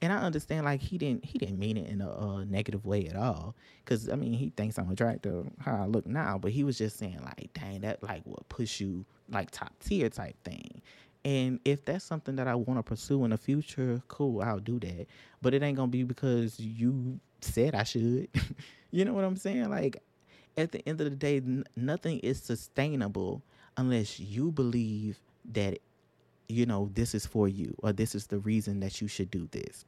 [0.00, 3.16] and I understand like he didn't he didn't mean it in a, negative way at
[3.16, 3.54] all.
[3.84, 6.98] Cause I mean he thinks I'm attractive how I look now, but he was just
[6.98, 10.82] saying like, dang, that like will push you like top tier type thing.
[11.24, 14.78] And if that's something that I want to pursue in the future, cool, I'll do
[14.80, 15.06] that.
[15.42, 18.28] But it ain't gonna be because you said I should.
[18.90, 19.70] you know what I'm saying?
[19.70, 20.02] Like
[20.56, 23.42] at the end of the day, n- nothing is sustainable
[23.76, 25.18] unless you believe
[25.52, 25.78] that
[26.48, 29.48] you know, this is for you or this is the reason that you should do
[29.52, 29.84] this.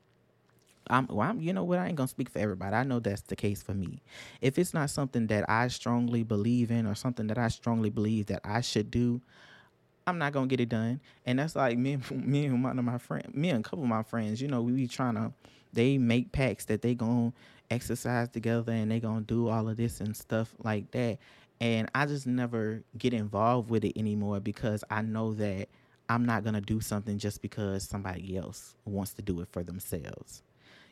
[0.89, 1.79] I'm, well, I'm, you know what?
[1.79, 2.75] I ain't gonna speak for everybody.
[2.75, 4.03] I know that's the case for me.
[4.41, 8.27] If it's not something that I strongly believe in or something that I strongly believe
[8.27, 9.21] that I should do,
[10.07, 11.01] I'm not gonna get it done.
[11.25, 13.89] And that's like me, me and one of my friends, me and a couple of
[13.89, 14.43] my friends.
[14.43, 15.33] You know, we be trying to.
[15.73, 17.33] They make packs that they gonna
[17.71, 21.19] exercise together and they gonna do all of this and stuff like that.
[21.61, 25.69] And I just never get involved with it anymore because I know that
[26.09, 30.43] I'm not gonna do something just because somebody else wants to do it for themselves.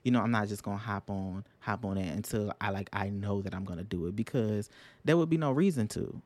[0.05, 3.09] You know, I'm not just gonna hop on hop on it until I like I
[3.09, 4.71] know that I'm gonna do it because
[5.05, 6.23] there would be no reason to.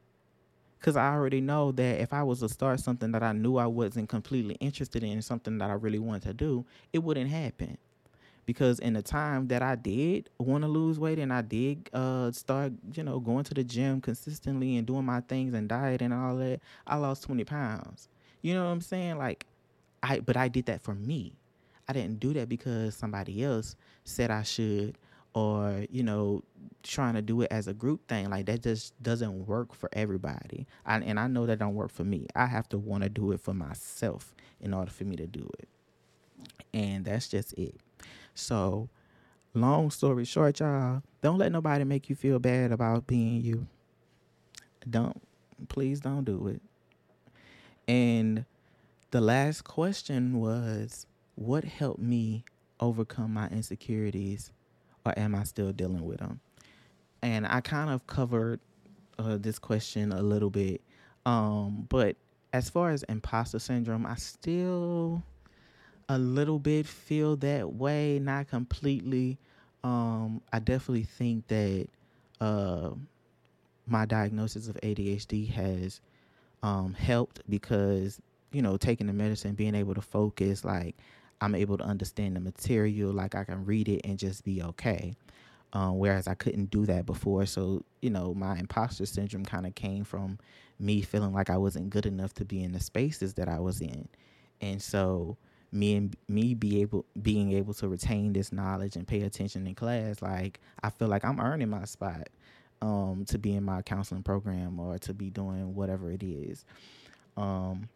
[0.80, 3.66] Cause I already know that if I was to start something that I knew I
[3.66, 7.78] wasn't completely interested in, something that I really wanted to do, it wouldn't happen.
[8.44, 12.32] Because in the time that I did want to lose weight and I did uh,
[12.32, 16.12] start, you know, going to the gym consistently and doing my things and diet and
[16.12, 18.08] all that, I lost 20 pounds.
[18.42, 19.18] You know what I'm saying?
[19.18, 19.46] Like
[20.02, 21.36] I but I did that for me.
[21.88, 24.96] I didn't do that because somebody else said I should
[25.34, 26.42] or, you know,
[26.82, 28.30] trying to do it as a group thing.
[28.30, 30.66] Like that just doesn't work for everybody.
[30.84, 32.26] I, and I know that don't work for me.
[32.34, 35.48] I have to want to do it for myself in order for me to do
[35.58, 35.68] it.
[36.74, 37.76] And that's just it.
[38.34, 38.88] So,
[39.54, 43.66] long story short, y'all, don't let nobody make you feel bad about being you.
[44.88, 45.22] Don't.
[45.68, 46.60] Please don't do it.
[47.86, 48.44] And
[49.10, 52.44] the last question was what helped me
[52.80, 54.50] overcome my insecurities
[55.04, 56.40] or am I still dealing with them?
[57.22, 58.60] And I kind of covered
[59.18, 60.80] uh, this question a little bit.
[61.24, 62.16] Um, but
[62.52, 65.22] as far as imposter syndrome, I still
[66.12, 69.38] a little bit feel that way, not completely.
[69.82, 71.88] Um, I definitely think that
[72.38, 72.90] uh,
[73.86, 76.02] my diagnosis of ADHD has
[76.62, 78.20] um, helped because
[78.52, 80.96] you know taking the medicine, being able to focus, like
[81.40, 85.14] I'm able to understand the material, like I can read it and just be okay.
[85.72, 87.46] Um, whereas I couldn't do that before.
[87.46, 90.38] So, you know, my imposter syndrome kind of came from
[90.78, 93.80] me feeling like I wasn't good enough to be in the spaces that I was
[93.80, 94.06] in.
[94.60, 95.38] And so
[95.72, 99.74] me and me be able being able to retain this knowledge and pay attention in
[99.74, 102.28] class, like I feel like I'm earning my spot
[102.82, 106.64] um, to be in my counseling program or to be doing whatever it is.
[107.36, 107.88] Um,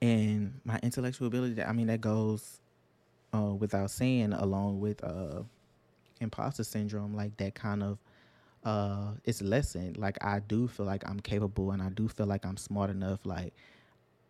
[0.00, 2.60] and my intellectual ability, I mean, that goes
[3.34, 5.42] uh, without saying, along with uh,
[6.20, 7.98] imposter syndrome, like that kind of
[8.64, 9.96] uh, it's lessened.
[9.96, 13.20] Like I do feel like I'm capable, and I do feel like I'm smart enough.
[13.24, 13.54] Like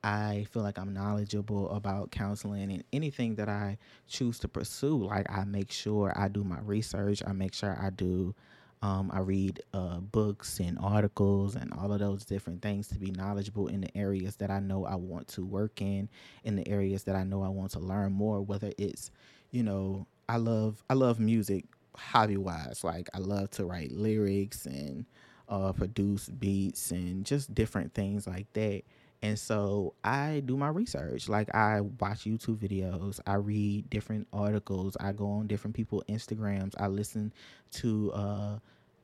[0.02, 4.96] I feel like I'm knowledgeable about counseling and anything that I choose to pursue.
[5.04, 7.22] Like I make sure I do my research.
[7.26, 8.34] I make sure I do
[8.82, 13.10] um, I read uh, books and articles and all of those different things to be
[13.10, 16.08] knowledgeable in the areas that I know I want to work in,
[16.44, 18.40] in the areas that I know I want to learn more.
[18.40, 19.10] Whether it's,
[19.50, 22.82] you know, I love I love music hobby wise.
[22.82, 25.04] Like I love to write lyrics and
[25.48, 28.82] uh, produce beats and just different things like that.
[29.22, 31.28] And so I do my research.
[31.28, 36.74] Like I watch YouTube videos, I read different articles, I go on different people Instagrams,
[36.78, 37.32] I listen
[37.72, 38.58] to uh,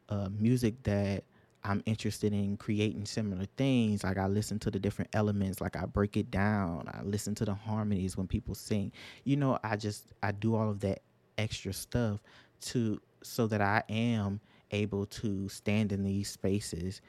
[0.09, 1.24] uh, music that
[1.64, 4.05] I'm interested in creating similar things.
[4.05, 6.88] Like I listen to the different elements, like I break it down.
[6.92, 8.92] I listen to the harmonies when people sing.
[9.24, 11.02] You know, I just I do all of that
[11.37, 12.22] extra stuff
[12.62, 17.00] to so that I am able to stand in these spaces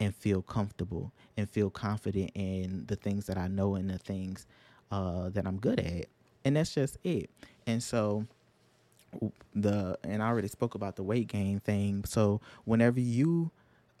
[0.00, 4.46] and feel comfortable and feel confident in the things that I know and the things
[4.90, 6.06] uh, that I'm good at,
[6.44, 7.30] and that's just it.
[7.66, 8.26] And so
[9.54, 12.04] the and I already spoke about the weight gain thing.
[12.04, 13.50] So whenever you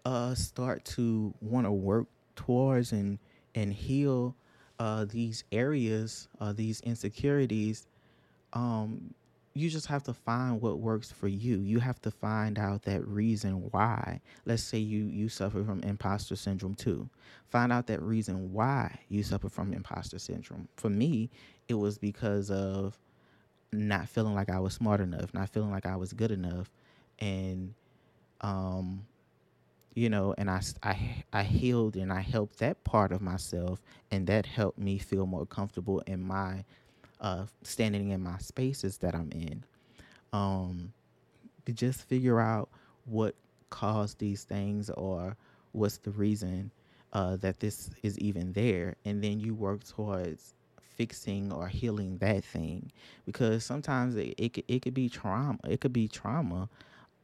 [0.04, 3.18] uh, start to want to work towards and
[3.54, 4.34] and heal
[4.78, 7.86] uh, these areas, uh, these insecurities,
[8.52, 9.14] um,
[9.56, 11.58] you just have to find what works for you.
[11.60, 14.20] You have to find out that reason why.
[14.44, 17.08] Let's say you you suffer from imposter syndrome too.
[17.48, 20.68] Find out that reason why you suffer from imposter syndrome.
[20.76, 21.30] For me,
[21.68, 22.98] it was because of
[23.72, 26.70] not feeling like I was smart enough, not feeling like I was good enough,
[27.18, 27.74] and
[28.42, 29.06] um,
[29.94, 34.26] you know, and I I I healed and I helped that part of myself, and
[34.26, 36.64] that helped me feel more comfortable in my
[37.20, 39.64] uh, standing in my spaces that I'm in.
[40.32, 40.92] Um,
[41.66, 42.68] to just figure out
[43.04, 43.34] what
[43.70, 45.36] caused these things or
[45.72, 46.70] what's the reason
[47.12, 50.54] uh, that this is even there, and then you work towards
[50.96, 52.90] fixing or healing that thing.
[53.24, 56.68] Because sometimes it, it, it could be trauma it could be trauma.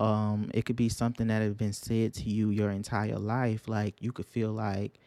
[0.01, 3.69] Um, it could be something that has been said to you your entire life.
[3.69, 4.99] Like you could feel like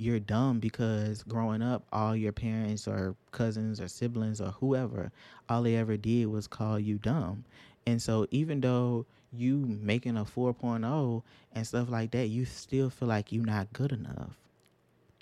[0.00, 5.12] you're dumb because growing up, all your parents or cousins or siblings or whoever,
[5.48, 7.44] all they ever did was call you dumb.
[7.86, 13.08] And so even though you making a 4.0 and stuff like that, you still feel
[13.08, 14.36] like you're not good enough.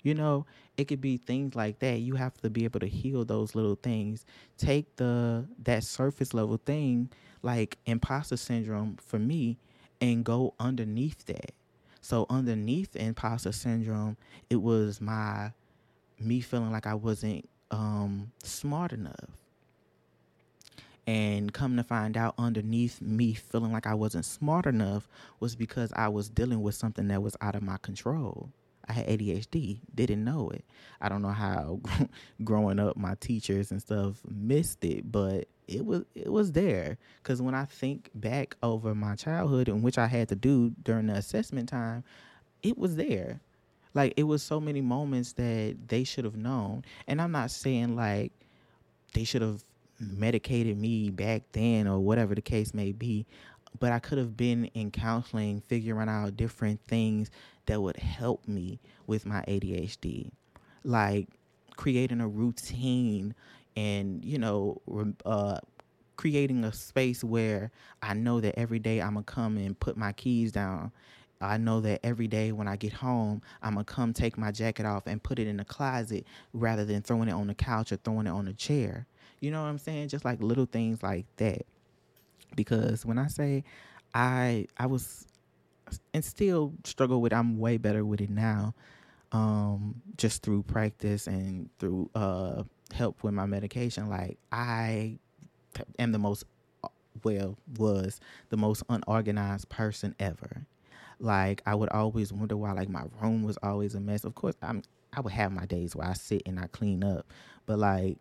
[0.01, 0.45] You know,
[0.77, 1.99] it could be things like that.
[1.99, 4.25] You have to be able to heal those little things.
[4.57, 7.09] Take the that surface level thing
[7.41, 9.57] like imposter syndrome for me
[9.99, 11.51] and go underneath that
[12.01, 14.17] so underneath imposter syndrome,
[14.49, 15.51] it was my
[16.19, 19.29] me feeling like I wasn't um, smart enough.
[21.07, 25.07] And come to find out, underneath me feeling like I wasn't smart enough
[25.39, 28.51] was because I was dealing with something that was out of my control.
[28.89, 30.65] I had ADHD, didn't know it.
[30.99, 31.79] I don't know how
[32.43, 37.41] growing up my teachers and stuff missed it, but it was it was there cuz
[37.41, 41.13] when I think back over my childhood and which I had to do during the
[41.13, 42.03] assessment time,
[42.63, 43.39] it was there.
[43.93, 46.83] Like it was so many moments that they should have known.
[47.07, 48.31] And I'm not saying like
[49.13, 49.63] they should have
[49.99, 53.25] medicated me back then or whatever the case may be
[53.77, 57.29] but I could have been in counseling figuring out different things
[57.65, 60.31] that would help me with my ADHD.
[60.83, 61.27] Like
[61.75, 63.35] creating a routine
[63.75, 64.81] and, you know,
[65.25, 65.59] uh,
[66.17, 69.95] creating a space where I know that every day I'm going to come and put
[69.95, 70.91] my keys down.
[71.41, 74.51] I know that every day when I get home, I'm going to come take my
[74.51, 77.93] jacket off and put it in the closet rather than throwing it on the couch
[77.93, 79.07] or throwing it on the chair.
[79.39, 80.09] You know what I'm saying?
[80.09, 81.65] Just like little things like that
[82.55, 83.63] because when I say
[84.13, 85.27] I I was
[86.13, 88.73] and still struggle with I'm way better with it now
[89.31, 94.09] um, just through practice and through uh, help with my medication.
[94.09, 95.17] Like I
[95.99, 96.45] am the most
[97.23, 100.65] well was the most unorganized person ever.
[101.19, 104.23] Like I would always wonder why like my room was always a mess.
[104.23, 104.83] Of course I'm
[105.13, 107.25] I would have my days where I sit and I clean up.
[107.65, 108.17] But like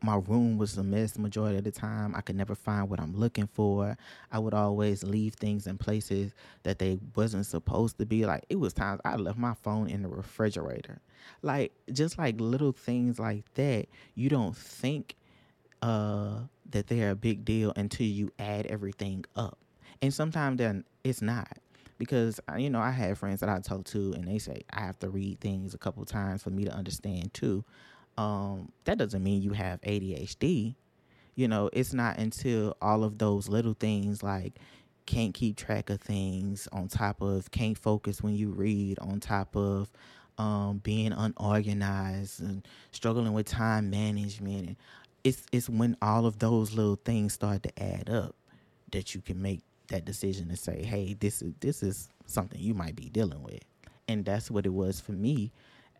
[0.00, 2.14] my room was a mess majority of the time.
[2.14, 3.96] I could never find what I'm looking for.
[4.30, 6.32] I would always leave things in places
[6.62, 8.24] that they wasn't supposed to be.
[8.24, 11.00] Like it was times I left my phone in the refrigerator.
[11.42, 15.16] Like just like little things like that, you don't think
[15.82, 19.58] uh that they're a big deal until you add everything up.
[20.00, 21.58] And sometimes then it's not
[21.98, 24.80] because uh, you know I had friends that I talk to and they say I
[24.80, 27.64] have to read things a couple times for me to understand too
[28.18, 30.74] um, that doesn't mean you have ADHD.
[31.36, 34.54] You know, it's not until all of those little things like
[35.06, 39.56] can't keep track of things, on top of can't focus when you read, on top
[39.56, 39.90] of
[40.36, 44.76] um, being unorganized and struggling with time management.
[45.22, 48.34] It's it's when all of those little things start to add up
[48.90, 52.74] that you can make that decision to say, hey, this is this is something you
[52.74, 53.62] might be dealing with.
[54.08, 55.52] And that's what it was for me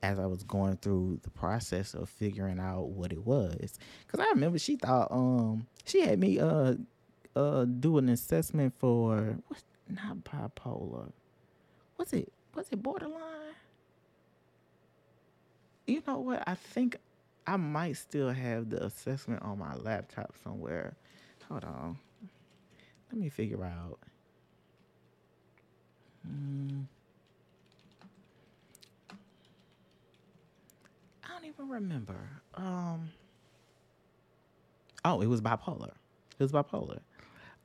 [0.02, 3.78] as I was going through the process of figuring out what it was.
[4.06, 6.74] Cause I remember she thought um she had me uh
[7.34, 11.10] uh do an assessment for what not bipolar.
[11.96, 13.54] Was it was it borderline?
[15.86, 16.42] You know what?
[16.46, 16.98] I think
[17.46, 20.96] I might still have the assessment on my laptop somewhere.
[21.48, 21.98] Hold on.
[23.10, 23.98] Let me figure out.
[26.26, 26.80] Hmm.
[31.40, 32.16] don't even remember.
[32.54, 33.10] Um,
[35.04, 35.92] oh, it was bipolar.
[36.38, 37.00] It was bipolar.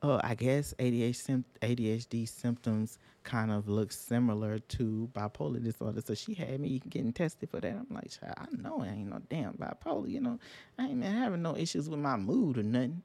[0.02, 6.02] oh, I guess ADHD, symptoms kind of look similar to bipolar disorder.
[6.04, 7.72] So she had me getting tested for that.
[7.72, 10.10] I'm like, I know it ain't no damn bipolar.
[10.10, 10.38] You know,
[10.78, 13.02] I ain't been having no issues with my mood or nothing.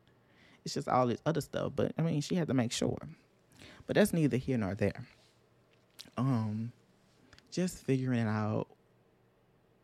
[0.66, 1.74] It's just all this other stuff.
[1.76, 2.98] But I mean, she had to make sure.
[3.88, 5.06] But that's neither here nor there.
[6.18, 6.74] Um,
[7.52, 8.68] just figuring out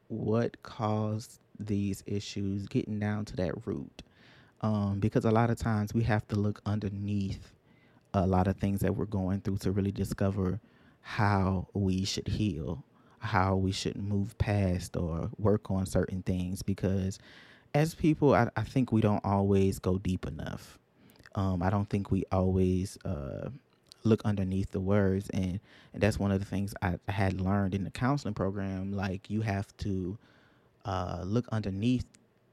[0.08, 4.03] what caused these issues, getting down to that root.
[4.62, 7.51] Um, because a lot of times we have to look underneath
[8.14, 10.60] a lot of things that we're going through to really discover
[11.01, 12.84] how we should heal,
[13.20, 16.64] how we should move past or work on certain things.
[16.64, 17.20] Because
[17.74, 20.80] as people, I, I think we don't always go deep enough.
[21.36, 23.49] Um, I don't think we always uh,
[24.06, 25.60] look underneath the words, and,
[25.93, 28.93] and that's one of the things I, I had learned in the counseling program.
[28.93, 30.18] Like you have to
[30.86, 32.06] uh, look underneath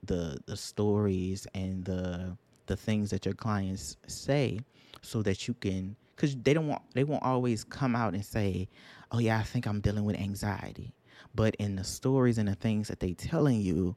[0.05, 2.37] the the stories and the
[2.67, 4.59] the things that your clients say
[5.01, 8.69] so that you can because they don't want they won't always come out and say
[9.13, 10.93] oh yeah i think i'm dealing with anxiety
[11.35, 13.95] but in the stories and the things that they telling you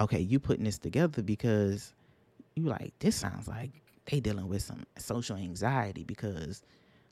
[0.00, 1.92] okay you putting this together because
[2.54, 3.70] you like this sounds like
[4.10, 6.62] they dealing with some social anxiety because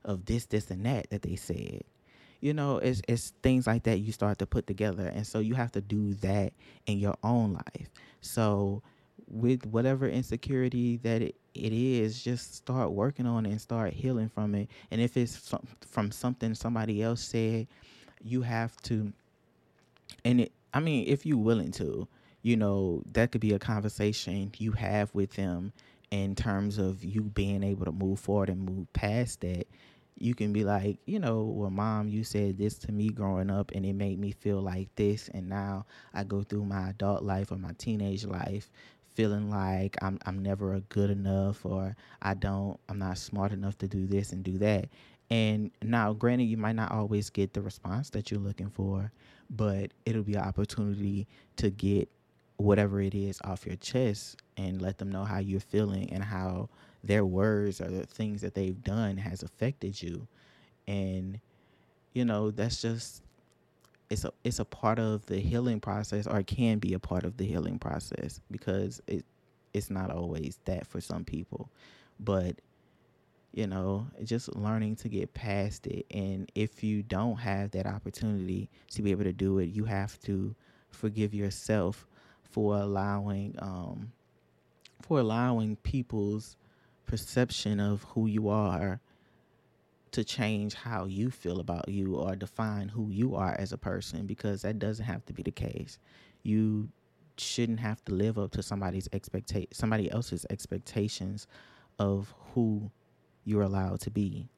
[0.07, 1.83] of this this and that that they said.
[2.41, 5.55] You know it's it's things like that you start to put together and so you
[5.55, 6.55] have to do that
[6.87, 7.91] in your own life.
[8.23, 8.83] So
[9.29, 14.29] with whatever insecurity that it, it is just start working on it and start healing
[14.29, 14.71] from it.
[14.93, 15.53] And if it's
[15.89, 17.69] from something somebody else said
[18.23, 19.13] you have to
[20.25, 22.07] and it i mean if you're willing to
[22.43, 25.73] you know that could be a conversation you have with them
[26.11, 29.67] in terms of you being able to move forward and move past that
[30.19, 33.73] you can be like, you know, well, mom, you said this to me growing up
[33.75, 35.29] and it made me feel like this.
[35.29, 38.71] And now I go through my adult life or my teenage life
[39.15, 43.89] feeling like I'm, I'm never good enough or I don't, I'm not smart enough to
[43.89, 44.89] do this and do that.
[45.31, 49.11] And now, granted, you might not always get the response that you're looking for,
[49.51, 52.09] but it'll be an opportunity to get
[52.59, 56.69] whatever it is off your chest and let them know how you're feeling and how
[57.07, 60.27] their words or the things that they've done has affected you.
[60.87, 61.41] And
[62.15, 63.23] you know that's just
[64.09, 67.25] it's a it's a part of the healing process or it can be a part
[67.25, 69.25] of the healing process because it
[69.75, 71.69] it's not always that for some people.
[72.21, 72.57] But
[73.53, 76.07] you know just learning to get past it.
[76.11, 80.19] And if you don't have that opportunity to be able to do it you have
[80.21, 80.55] to
[80.91, 82.07] forgive yourself
[82.43, 84.13] for allowing um
[85.03, 86.57] for allowing people's
[87.07, 89.01] perception of who you are
[90.13, 94.27] to change how you feel about you or define who you are as a person
[94.27, 95.99] because that doesn't have to be the case.
[96.43, 96.89] You
[97.37, 101.47] shouldn't have to live up to somebody's expectation somebody else's expectations
[101.99, 102.91] of who
[103.45, 104.49] you're allowed to be.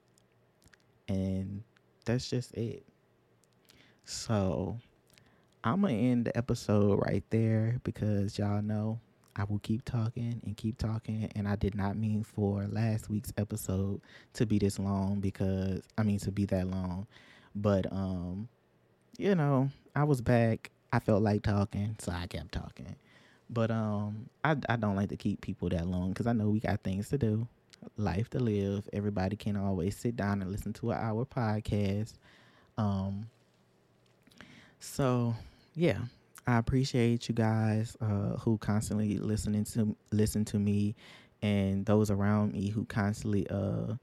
[1.09, 1.63] And
[2.05, 2.85] that's just it.
[4.05, 4.79] So
[5.65, 9.01] I'm gonna end the episode right there because y'all know
[9.39, 11.31] I will keep talking and keep talking.
[11.37, 14.01] And I did not mean for last week's episode
[14.35, 17.07] to be this long because I mean to be that long.
[17.55, 18.49] But um,
[19.17, 20.71] you know, I was back.
[20.93, 22.97] I felt like talking, so I kept talking.
[23.49, 26.61] But um, I I don't like to keep people that long because I know we
[26.61, 27.47] got things to do,
[27.97, 28.89] life to live.
[28.93, 32.15] Everybody can always sit down and listen to an hour podcast.
[32.77, 33.31] Um.
[34.81, 35.35] So
[35.75, 35.99] yeah,
[36.49, 40.97] I appreciate you guys uh, who constantly listening to listen to me,
[41.43, 43.97] and those around me who constantly uh,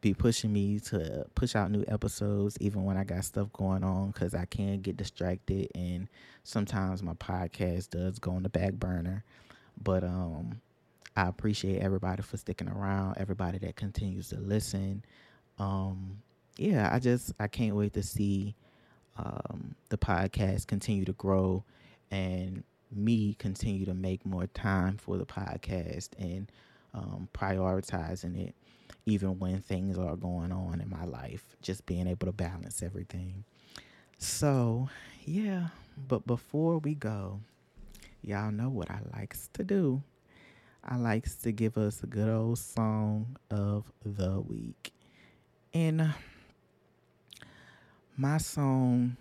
[0.00, 4.12] be pushing me to push out new episodes, even when I got stuff going on,
[4.12, 6.06] because I can get distracted, and
[6.44, 9.24] sometimes my podcast does go on the back burner.
[9.82, 10.60] But um,
[11.16, 15.04] I appreciate everybody for sticking around, everybody that continues to listen.
[15.58, 16.22] Um,
[16.58, 18.54] yeah, I just I can't wait to see
[19.16, 21.64] um, the podcast continue to grow
[22.10, 26.50] and me continue to make more time for the podcast and
[26.94, 28.54] um, prioritizing it
[29.04, 33.44] even when things are going on in my life just being able to balance everything.
[34.18, 34.88] So
[35.24, 35.68] yeah
[36.08, 37.40] but before we go
[38.22, 40.02] y'all know what i likes to do.
[40.84, 44.92] I likes to give us a good old song of the week.
[45.74, 46.08] And uh,
[48.16, 49.16] my song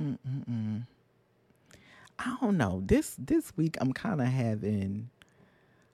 [0.00, 0.86] mm-mm-mm,
[2.24, 2.82] I don't know.
[2.84, 5.10] This this week I'm kind of having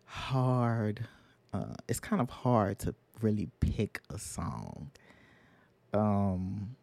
[0.05, 1.07] hard.
[1.53, 4.91] Uh, it's kind of hard to really pick a song.
[5.95, 6.77] Um,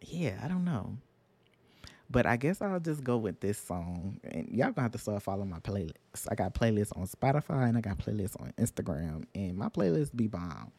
[0.00, 0.96] yeah, I don't know.
[2.10, 4.18] But I guess I'll just go with this song.
[4.24, 6.26] And y'all gonna have to start following my playlist.
[6.30, 9.24] I got playlists on Spotify and I got playlists on Instagram.
[9.34, 10.72] And my playlist be bomb.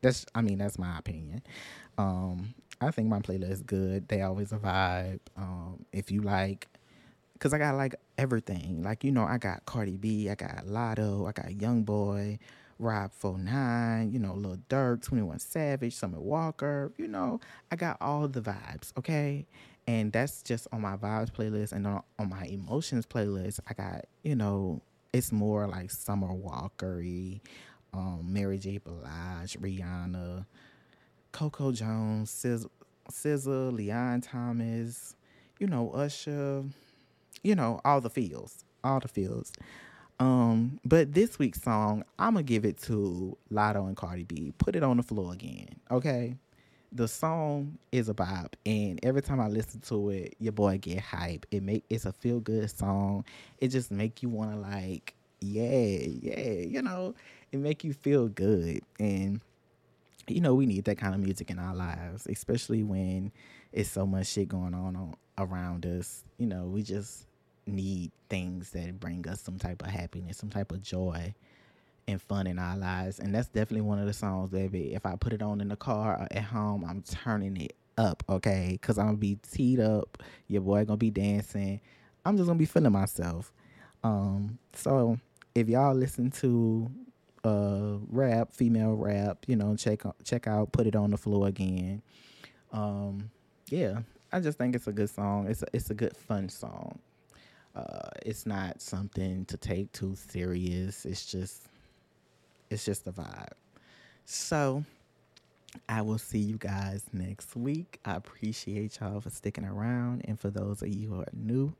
[0.00, 1.42] That's I mean, that's my opinion.
[1.96, 4.08] Um, I think my playlist is good.
[4.08, 5.20] They always a vibe.
[5.36, 6.66] Um, if you like
[7.44, 8.82] Cause I got like everything.
[8.82, 12.38] Like, you know, I got Cardi B, I got Latto, I got Young Boy,
[12.78, 17.40] Rob 49, you know, Lil Durk, 21 Savage, Summer Walker, you know,
[17.70, 19.44] I got all the vibes, okay?
[19.86, 24.06] And that's just on my vibes playlist and on, on my emotions playlist, I got,
[24.22, 24.80] you know,
[25.12, 27.42] it's more like Summer Walkery,
[27.92, 28.78] um, Mary J.
[28.78, 30.46] Blige, Rihanna,
[31.32, 32.70] Coco Jones, SZA,
[33.10, 35.14] SZA, Leon Thomas,
[35.58, 36.64] you know, Usher,
[37.42, 39.52] you know, all the feels, all the feels.
[40.20, 44.52] Um, but this week's song, I'm gonna give it to Latto and Cardi B.
[44.58, 46.36] Put it on the floor again, okay?
[46.92, 51.00] The song is a bop, and every time I listen to it, your boy get
[51.00, 51.44] hype.
[51.50, 53.24] It make it's a feel good song.
[53.58, 57.14] It just make you wanna like, yeah, yeah, you know,
[57.50, 58.82] it make you feel good.
[59.00, 59.40] And
[60.28, 63.32] you know, we need that kind of music in our lives, especially when
[63.72, 64.96] it's so much shit going on
[65.38, 66.24] around us.
[66.38, 67.26] You know, we just
[67.66, 71.34] need things that bring us some type of happiness, some type of joy
[72.06, 73.18] and fun in our lives.
[73.18, 74.94] And that's definitely one of the songs, baby.
[74.94, 78.22] If I put it on in the car or at home, I'm turning it up,
[78.28, 78.70] okay?
[78.80, 80.22] Because I'm to be teed up.
[80.48, 81.80] Your boy to be dancing.
[82.24, 83.52] I'm just to be feeling myself.
[84.02, 85.18] Um, so
[85.54, 86.90] if y'all listen to
[87.44, 92.02] uh rap, female rap, you know, check check out Put It on the Floor again.
[92.72, 93.30] Um,
[93.68, 94.00] yeah,
[94.34, 95.46] I just think it's a good song.
[95.48, 96.98] It's a, it's a good fun song.
[97.76, 101.06] Uh, it's not something to take too serious.
[101.06, 101.68] It's just
[102.68, 103.52] it's just a vibe.
[104.24, 104.84] So
[105.88, 108.00] I will see you guys next week.
[108.04, 110.22] I appreciate y'all for sticking around.
[110.24, 111.72] And for those of you who are new,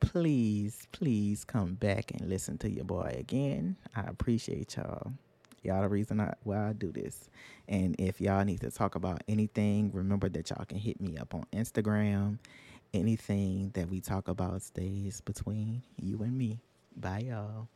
[0.00, 3.76] please, please come back and listen to your boy again.
[3.94, 5.12] I appreciate y'all.
[5.62, 7.28] Y'all the reason I, why I do this.
[7.68, 11.34] And if y'all need to talk about anything, remember that y'all can hit me up
[11.34, 12.38] on Instagram
[12.92, 16.60] anything that we talk about stays between you and me.
[16.96, 17.68] Bye, y'all.